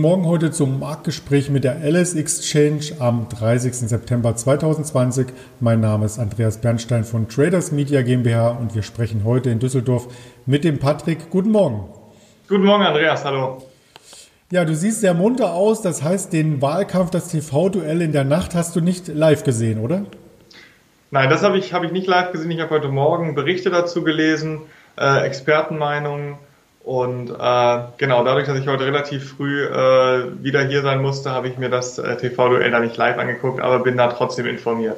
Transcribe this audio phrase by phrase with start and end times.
[0.00, 3.74] Guten Morgen heute zum Marktgespräch mit der LS Exchange am 30.
[3.74, 5.26] September 2020.
[5.60, 10.08] Mein Name ist Andreas Bernstein von Traders Media GmbH und wir sprechen heute in Düsseldorf
[10.46, 11.28] mit dem Patrick.
[11.28, 11.84] Guten Morgen.
[12.48, 13.26] Guten Morgen, Andreas.
[13.26, 13.62] Hallo.
[14.50, 15.82] Ja, du siehst sehr munter aus.
[15.82, 20.06] Das heißt, den Wahlkampf, das TV-Duell in der Nacht hast du nicht live gesehen, oder?
[21.10, 22.50] Nein, das habe ich, hab ich nicht live gesehen.
[22.50, 24.62] Ich habe heute Morgen Berichte dazu gelesen,
[24.98, 26.38] äh, Expertenmeinungen
[26.82, 31.48] und äh, genau, dadurch, dass ich heute relativ früh äh, wieder hier sein musste, habe
[31.48, 34.96] ich mir das äh, TV-Duell da nicht live angeguckt, aber bin da trotzdem informiert.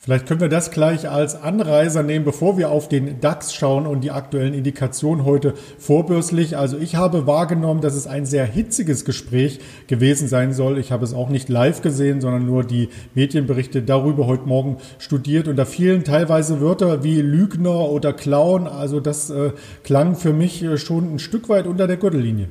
[0.00, 4.02] Vielleicht können wir das gleich als Anreiser nehmen, bevor wir auf den DAX schauen und
[4.02, 6.56] die aktuellen Indikationen heute vorbürstlich.
[6.56, 9.58] Also ich habe wahrgenommen, dass es ein sehr hitziges Gespräch
[9.88, 10.78] gewesen sein soll.
[10.78, 15.48] Ich habe es auch nicht live gesehen, sondern nur die Medienberichte darüber heute Morgen studiert.
[15.48, 18.68] Und da fielen teilweise Wörter wie Lügner oder Clown.
[18.68, 19.50] Also das äh,
[19.82, 22.48] klang für mich äh, schon ein Stück weit unter der Gürtellinie.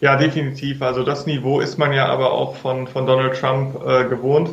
[0.00, 0.82] Ja, definitiv.
[0.82, 4.50] Also das Niveau ist man ja aber auch von, von Donald Trump äh, gewohnt.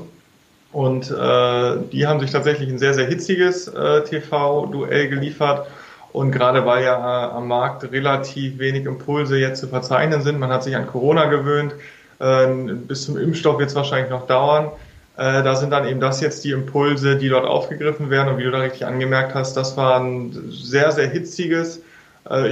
[0.71, 5.67] Und äh, die haben sich tatsächlich ein sehr, sehr hitziges äh, TV-Duell geliefert.
[6.11, 10.51] Und gerade weil ja äh, am Markt relativ wenig Impulse jetzt zu verzeichnen sind, man
[10.51, 11.73] hat sich an Corona gewöhnt,
[12.19, 14.71] äh, bis zum Impfstoff wird es wahrscheinlich noch dauern.
[15.17, 18.29] Äh, da sind dann eben das jetzt die Impulse, die dort aufgegriffen werden.
[18.29, 21.81] Und wie du da richtig angemerkt hast, das war ein sehr, sehr hitziges,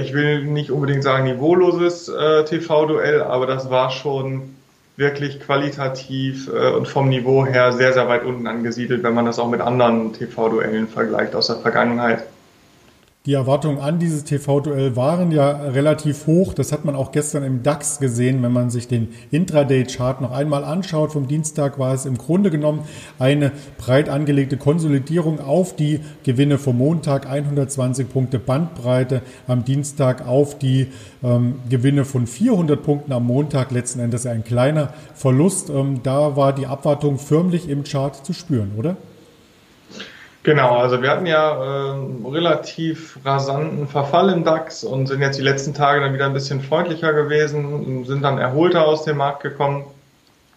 [0.00, 4.56] ich will nicht unbedingt sagen niveauloses TV-Duell, aber das war schon
[4.98, 9.38] wirklich qualitativ äh, und vom Niveau her sehr, sehr weit unten angesiedelt, wenn man das
[9.38, 12.24] auch mit anderen TV-Duellen vergleicht aus der Vergangenheit.
[13.28, 16.54] Die Erwartungen an dieses TV-Duell waren ja relativ hoch.
[16.54, 18.42] Das hat man auch gestern im DAX gesehen.
[18.42, 22.84] Wenn man sich den Intraday-Chart noch einmal anschaut, vom Dienstag war es im Grunde genommen
[23.18, 30.58] eine breit angelegte Konsolidierung auf die Gewinne vom Montag, 120 Punkte Bandbreite, am Dienstag auf
[30.58, 30.86] die
[31.22, 35.68] ähm, Gewinne von 400 Punkten am Montag, letzten Endes ein kleiner Verlust.
[35.68, 38.96] Ähm, da war die Abwartung förmlich im Chart zu spüren, oder?
[40.48, 45.42] Genau, also wir hatten ja äh, relativ rasanten Verfall im DAX und sind jetzt die
[45.42, 49.84] letzten Tage dann wieder ein bisschen freundlicher gewesen, sind dann erholter aus dem Markt gekommen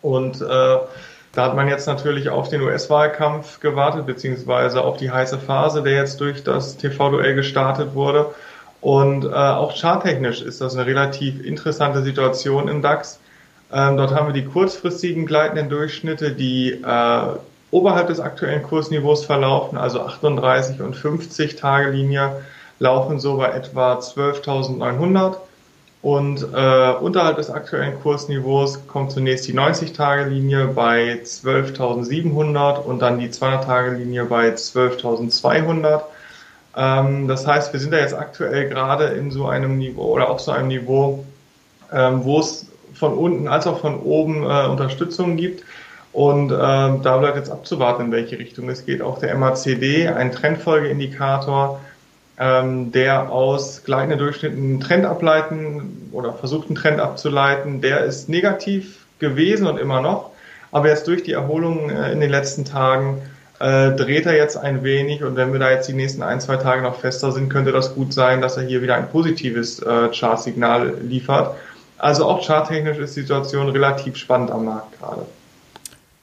[0.02, 0.88] und äh, da
[1.36, 6.22] hat man jetzt natürlich auf den US-Wahlkampf gewartet, beziehungsweise auf die heiße Phase, der jetzt
[6.22, 8.28] durch das TV-Duell gestartet wurde.
[8.80, 13.20] Und äh, auch charttechnisch ist das eine relativ interessante Situation im DAX.
[13.74, 17.36] Ähm, dort haben wir die kurzfristigen gleitenden Durchschnitte, die äh,
[17.72, 22.44] oberhalb des aktuellen Kursniveaus verlaufen, also 38 und 50 Tage Linie
[22.80, 25.38] laufen so bei etwa 12.900
[26.02, 33.28] und äh, unterhalb des aktuellen Kursniveaus kommt zunächst die 90-Tage-Linie bei 12.700 und dann die
[33.28, 36.02] 200-Tage-Linie bei 12.200.
[36.76, 40.40] Ähm, das heißt, wir sind da jetzt aktuell gerade in so einem Niveau oder auf
[40.40, 41.24] so einem Niveau,
[41.94, 42.66] ähm, wo es
[42.96, 45.64] von unten als auch von oben äh, Unterstützung gibt.
[46.14, 49.02] Und äh, da bleibt jetzt abzuwarten, in welche Richtung es geht.
[49.02, 51.80] Auch der MACD, ein Trendfolgeindikator,
[52.38, 58.28] ähm, der aus gleichenden Durchschnitten einen Trend ableiten oder versucht einen Trend abzuleiten, der ist
[58.28, 60.32] negativ gewesen und immer noch.
[60.72, 63.22] Aber jetzt durch die Erholung äh, in den letzten Tagen
[63.60, 66.58] äh, dreht er jetzt ein wenig und wenn wir da jetzt die nächsten ein, zwei
[66.58, 70.10] Tage noch fester sind, könnte das gut sein, dass er hier wieder ein positives äh,
[70.10, 71.56] Chartsignal liefert.
[72.00, 75.26] Also auch charttechnisch ist die Situation relativ spannend am Markt gerade.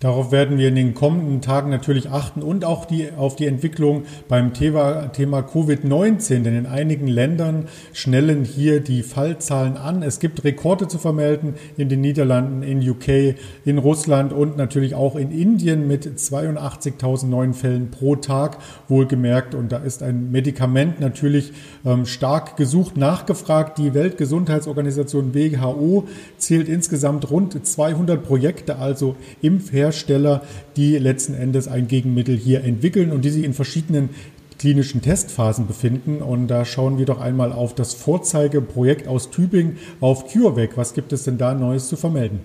[0.01, 4.05] Darauf werden wir in den kommenden Tagen natürlich achten und auch die, auf die Entwicklung
[4.29, 10.05] beim Thema, Thema Covid-19, denn in einigen Ländern schnellen hier die Fallzahlen an.
[10.05, 15.17] Es gibt Rekorde zu vermelden in den Niederlanden, in UK, in Russland und natürlich auch
[15.17, 19.57] in Indien mit 82.000 neuen Fällen pro Tag wohlgemerkt.
[19.57, 21.53] Und da ist ein Medikament natürlich
[21.85, 23.79] ähm, stark gesucht, nachgefragt.
[23.79, 26.07] Die Weltgesundheitsorganisation WHO
[26.37, 30.43] zählt insgesamt rund 200 Projekte, also Impfhersteller Hersteller,
[30.77, 34.11] die letzten Endes ein Gegenmittel hier entwickeln und die sich in verschiedenen
[34.59, 36.21] klinischen Testphasen befinden.
[36.21, 40.77] Und da schauen wir doch einmal auf das Vorzeigeprojekt aus Tübingen auf CureVac.
[40.77, 42.41] Was gibt es denn da Neues zu vermelden?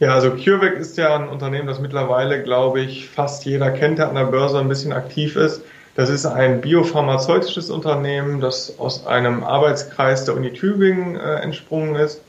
[0.00, 4.08] Ja, also CureVac ist ja ein Unternehmen, das mittlerweile, glaube ich, fast jeder kennt, der
[4.08, 5.62] an der Börse ein bisschen aktiv ist.
[5.94, 12.22] Das ist ein biopharmazeutisches Unternehmen, das aus einem Arbeitskreis der Uni Tübingen äh, entsprungen ist.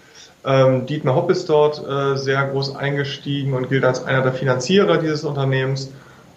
[0.44, 4.98] Ähm, Dietmar Hopp ist dort äh, sehr groß eingestiegen und gilt als einer der Finanzierer
[4.98, 5.92] dieses Unternehmens.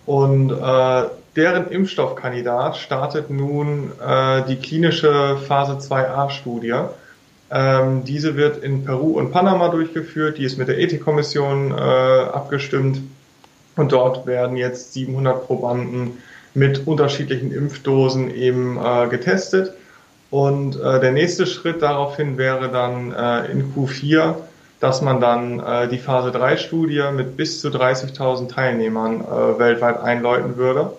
[0.06, 1.04] Und äh,
[1.36, 6.74] deren Impfstoffkandidat startet nun äh, die klinische Phase 2a-Studie.
[7.50, 10.38] Ähm, diese wird in Peru und Panama durchgeführt.
[10.38, 13.00] Die ist mit der Ethikkommission äh, abgestimmt.
[13.76, 16.18] Und dort werden jetzt 700 Probanden
[16.54, 19.74] mit unterschiedlichen Impfdosen eben äh, getestet.
[20.34, 24.34] Und äh, der nächste Schritt daraufhin wäre dann äh, in Q4,
[24.80, 30.00] dass man dann äh, die Phase 3 Studie mit bis zu 30.000 Teilnehmern äh, weltweit
[30.00, 30.90] einläuten würde.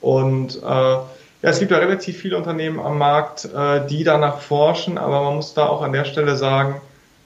[0.00, 1.04] Und äh, ja,
[1.42, 5.52] es gibt ja relativ viele Unternehmen am Markt, äh, die danach forschen, aber man muss
[5.52, 6.80] da auch an der Stelle sagen,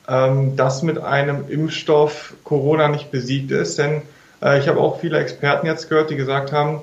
[0.08, 3.78] ähm, dass mit einem Impfstoff Corona nicht besiegt ist.
[3.78, 4.00] Denn
[4.42, 6.80] äh, ich habe auch viele Experten jetzt gehört, die gesagt haben,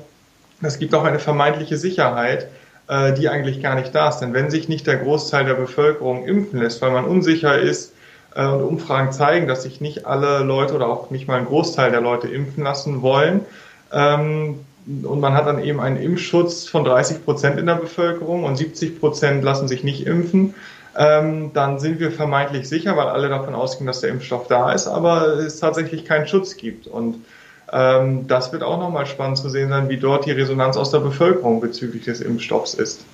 [0.62, 2.48] es gibt auch eine vermeintliche Sicherheit,
[2.92, 4.20] äh, die eigentlich gar nicht da ist.
[4.20, 7.94] Denn wenn sich nicht der Großteil der Bevölkerung impfen lässt, weil man unsicher ist,
[8.36, 11.92] äh, und Umfragen zeigen, dass sich nicht alle Leute oder auch nicht mal ein Großteil
[11.92, 13.46] der Leute impfen lassen wollen,
[13.94, 14.60] ähm,
[15.04, 19.00] und man hat dann eben einen Impfschutz von 30 Prozent in der Bevölkerung und 70
[19.00, 20.56] Prozent lassen sich nicht impfen,
[20.98, 24.88] ähm, dann sind wir vermeintlich sicher, weil alle davon ausgehen, dass der Impfstoff da ist,
[24.88, 26.88] aber es tatsächlich keinen Schutz gibt.
[26.88, 27.24] Und
[27.72, 31.62] das wird auch nochmal spannend zu sehen sein, wie dort die Resonanz aus der Bevölkerung
[31.62, 33.06] bezüglich des Impfstoffs ist.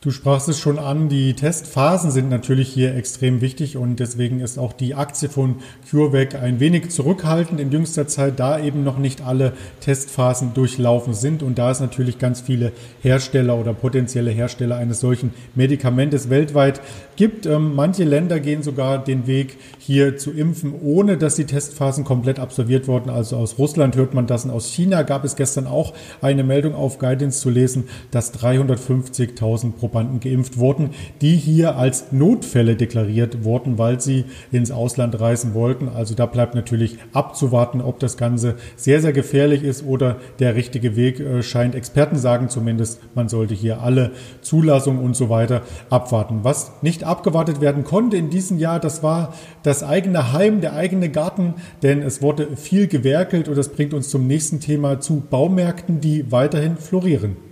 [0.00, 4.56] Du sprachst es schon an, die Testphasen sind natürlich hier extrem wichtig und deswegen ist
[4.56, 5.56] auch die Aktie von
[5.90, 11.42] CureVac ein wenig zurückhaltend in jüngster Zeit, da eben noch nicht alle Testphasen durchlaufen sind
[11.42, 12.70] und da es natürlich ganz viele
[13.02, 16.80] Hersteller oder potenzielle Hersteller eines solchen Medikamentes weltweit
[17.16, 17.46] gibt.
[17.46, 22.38] Ähm, manche Länder gehen sogar den Weg hier zu impfen, ohne dass die Testphasen komplett
[22.38, 23.10] absolviert wurden.
[23.10, 26.76] Also aus Russland hört man das und aus China gab es gestern auch eine Meldung
[26.76, 30.90] auf Guidance zu lesen, dass 350.000 Probanden geimpft wurden,
[31.22, 35.88] die hier als Notfälle deklariert wurden, weil sie ins Ausland reisen wollten.
[35.88, 40.94] Also da bleibt natürlich abzuwarten, ob das Ganze sehr, sehr gefährlich ist oder der richtige
[40.94, 41.74] Weg äh, scheint.
[41.74, 44.12] Experten sagen zumindest, man sollte hier alle
[44.42, 46.40] Zulassungen und so weiter abwarten.
[46.42, 49.32] Was nicht abgewartet werden konnte in diesem Jahr, das war
[49.62, 54.10] das eigene Heim, der eigene Garten, denn es wurde viel gewerkelt und das bringt uns
[54.10, 57.47] zum nächsten Thema zu Baumärkten, die weiterhin florieren.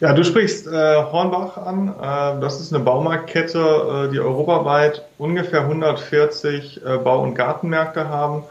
[0.00, 1.88] Ja, du sprichst äh, Hornbach an.
[1.88, 8.44] Äh, das ist eine Baumarktkette, äh, die europaweit ungefähr 140 äh, Bau- und Gartenmärkte haben.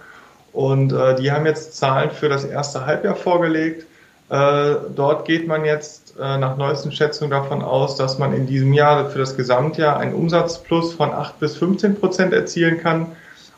[0.51, 3.85] Und äh, die haben jetzt Zahlen für das erste Halbjahr vorgelegt.
[4.29, 8.73] Äh, dort geht man jetzt äh, nach neuesten Schätzungen davon aus, dass man in diesem
[8.73, 13.05] Jahr für das Gesamtjahr einen Umsatzplus von 8 bis 15 Prozent erzielen kann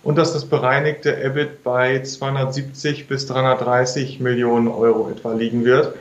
[0.04, 5.96] und dass das bereinigte EBIT bei 270 bis 330 Millionen Euro etwa liegen wird.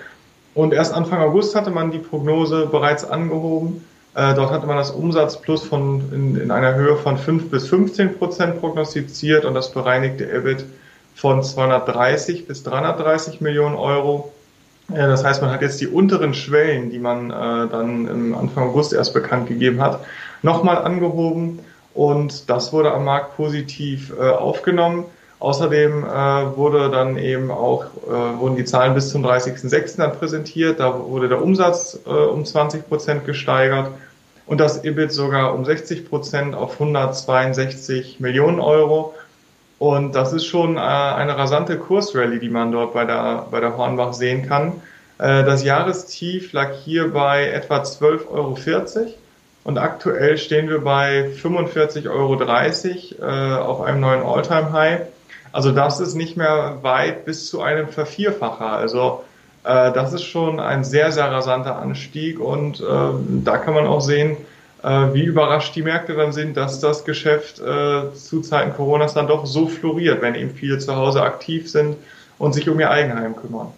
[0.59, 3.85] Und erst Anfang August hatte man die Prognose bereits angehoben.
[4.17, 8.19] Äh, dort hatte man das Umsatzplus von, in, in einer Höhe von 5 bis 15
[8.19, 10.65] Prozent prognostiziert und das bereinigte EBIT
[11.15, 14.33] von 230 bis 330 Millionen Euro.
[14.89, 18.71] Ja, das heißt, man hat jetzt die unteren Schwellen, die man äh, dann im Anfang
[18.71, 20.01] August erst bekannt gegeben hat,
[20.43, 21.61] nochmal angehoben
[21.95, 25.05] und das wurde am Markt positiv äh, aufgenommen.
[25.41, 29.99] Außerdem äh, wurde dann eben auch, äh, wurden die Zahlen bis zum 30.06.
[29.99, 30.81] dann präsentiert.
[30.81, 33.93] Da wurde der Umsatz äh, um 20 Prozent gesteigert
[34.47, 39.15] und das EBIT sogar um 60 Prozent auf 162 Millionen Euro.
[39.79, 43.77] Und das ist schon äh, eine rasante Kursrallye, die man dort bei der, bei der
[43.77, 44.73] Hornbach sehen kann.
[45.19, 48.59] Äh, das Jahrestief lag hier bei etwa 12,40 Euro
[49.65, 52.43] und aktuell stehen wir bei 45,30 Euro
[53.21, 55.01] äh, auf einem neuen Alltime-High.
[55.53, 58.73] Also das ist nicht mehr weit bis zu einem Vervierfacher.
[58.73, 59.25] Also
[59.65, 62.85] äh, das ist schon ein sehr, sehr rasanter Anstieg und äh,
[63.45, 64.37] da kann man auch sehen,
[64.83, 69.27] äh, wie überrascht die Märkte dann sind, dass das Geschäft äh, zu Zeiten Coronas dann
[69.27, 71.97] doch so floriert, wenn eben viele zu Hause aktiv sind
[72.39, 73.69] und sich um ihr Eigenheim kümmern.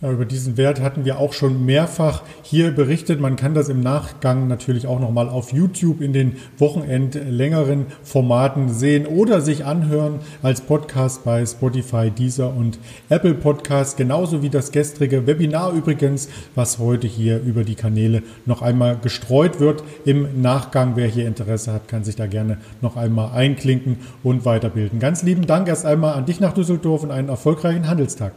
[0.00, 3.20] Ja, über diesen Wert hatten wir auch schon mehrfach hier berichtet.
[3.20, 8.72] Man kann das im Nachgang natürlich auch nochmal auf YouTube in den Wochenend längeren Formaten
[8.72, 12.78] sehen oder sich anhören als Podcast bei Spotify, Deezer und
[13.08, 13.96] Apple Podcast.
[13.96, 19.58] Genauso wie das gestrige Webinar übrigens, was heute hier über die Kanäle noch einmal gestreut
[19.58, 19.82] wird.
[20.04, 25.00] Im Nachgang, wer hier Interesse hat, kann sich da gerne noch einmal einklinken und weiterbilden.
[25.00, 28.30] Ganz lieben Dank erst einmal an dich nach Düsseldorf und einen erfolgreichen Handelstag.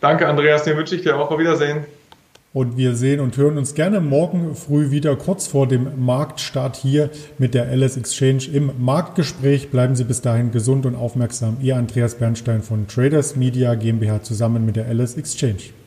[0.00, 1.30] Danke, Andreas, den wünsche ich dir auch.
[1.30, 1.84] Auf Wiedersehen.
[2.52, 7.10] Und wir sehen und hören uns gerne morgen früh wieder kurz vor dem Marktstart hier
[7.38, 9.70] mit der LS Exchange im Marktgespräch.
[9.70, 11.58] Bleiben Sie bis dahin gesund und aufmerksam.
[11.62, 15.79] Ihr Andreas Bernstein von Traders Media GmbH zusammen mit der LS Exchange.